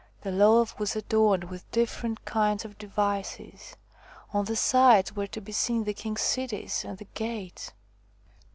[0.21, 3.77] The loaf was adorned with different kinds of devices:
[4.33, 7.71] on the sides were to be seen the king's cities and the gates.